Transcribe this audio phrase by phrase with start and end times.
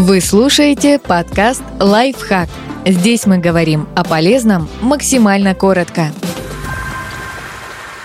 [0.00, 2.48] Вы слушаете подкаст «Лайфхак».
[2.86, 6.12] Здесь мы говорим о полезном максимально коротко.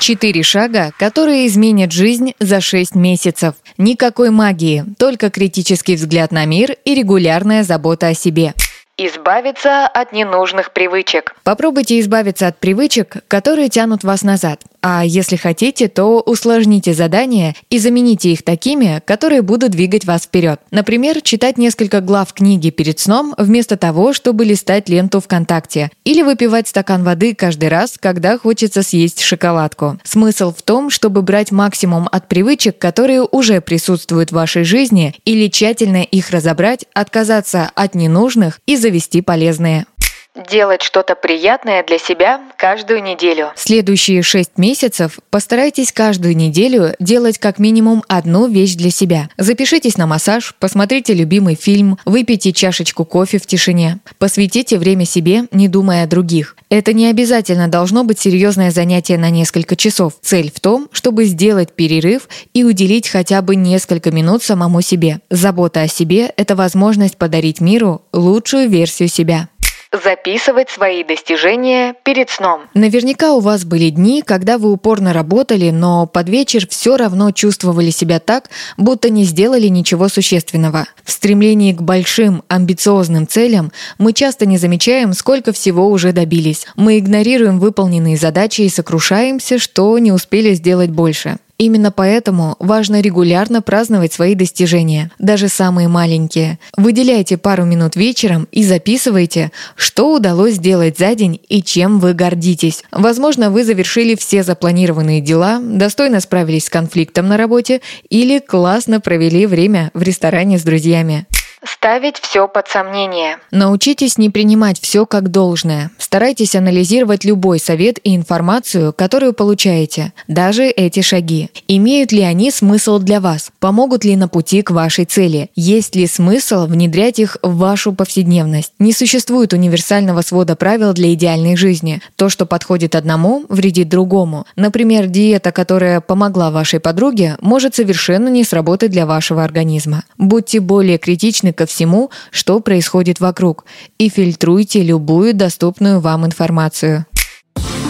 [0.00, 3.56] Четыре шага, которые изменят жизнь за 6 месяцев.
[3.76, 8.54] Никакой магии, только критический взгляд на мир и регулярная забота о себе.
[8.96, 11.34] Избавиться от ненужных привычек.
[11.44, 14.62] Попробуйте избавиться от привычек, которые тянут вас назад.
[14.82, 20.60] А если хотите, то усложните задания и замените их такими, которые будут двигать вас вперед.
[20.72, 25.92] Например, читать несколько глав книги перед сном вместо того, чтобы листать ленту ВКонтакте.
[26.04, 30.00] Или выпивать стакан воды каждый раз, когда хочется съесть шоколадку.
[30.02, 35.46] Смысл в том, чтобы брать максимум от привычек, которые уже присутствуют в вашей жизни, или
[35.46, 39.86] тщательно их разобрать, отказаться от ненужных и завести полезные.
[40.34, 43.52] Делать что-то приятное для себя каждую неделю.
[43.54, 49.28] Следующие шесть месяцев постарайтесь каждую неделю делать как минимум одну вещь для себя.
[49.36, 53.98] Запишитесь на массаж, посмотрите любимый фильм, выпейте чашечку кофе в тишине.
[54.16, 56.56] Посвятите время себе, не думая о других.
[56.70, 60.14] Это не обязательно должно быть серьезное занятие на несколько часов.
[60.22, 65.20] Цель в том, чтобы сделать перерыв и уделить хотя бы несколько минут самому себе.
[65.28, 69.50] Забота о себе– это возможность подарить миру лучшую версию себя
[69.92, 72.62] записывать свои достижения перед сном.
[72.74, 77.90] Наверняка у вас были дни, когда вы упорно работали, но под вечер все равно чувствовали
[77.90, 80.86] себя так, будто не сделали ничего существенного.
[81.04, 86.66] В стремлении к большим, амбициозным целям мы часто не замечаем, сколько всего уже добились.
[86.76, 91.36] Мы игнорируем выполненные задачи и сокрушаемся, что не успели сделать больше.
[91.62, 96.58] Именно поэтому важно регулярно праздновать свои достижения, даже самые маленькие.
[96.76, 102.82] Выделяйте пару минут вечером и записывайте, что удалось сделать за день и чем вы гордитесь.
[102.90, 109.46] Возможно, вы завершили все запланированные дела, достойно справились с конфликтом на работе или классно провели
[109.46, 111.26] время в ресторане с друзьями.
[111.64, 113.38] Ставить все под сомнение.
[113.52, 115.92] Научитесь не принимать все как должное.
[115.96, 121.50] Старайтесь анализировать любой совет и информацию, которую получаете, даже эти шаги.
[121.68, 123.52] Имеют ли они смысл для вас?
[123.60, 125.50] Помогут ли на пути к вашей цели?
[125.54, 128.72] Есть ли смысл внедрять их в вашу повседневность?
[128.80, 132.02] Не существует универсального свода правил для идеальной жизни.
[132.16, 134.46] То, что подходит одному, вредит другому.
[134.56, 140.02] Например, диета, которая помогла вашей подруге, может совершенно не сработать для вашего организма.
[140.18, 143.64] Будьте более критичны ко всему, что происходит вокруг,
[143.98, 147.06] и фильтруйте любую доступную вам информацию.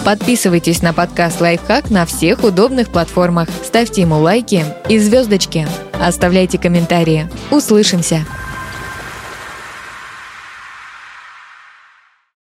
[0.04, 3.48] Подписывайтесь на подкаст «Лайфхак» на всех удобных платформах.
[3.64, 5.68] Ставьте ему лайки и звездочки.
[5.92, 7.28] Оставляйте комментарии.
[7.52, 8.26] Услышимся!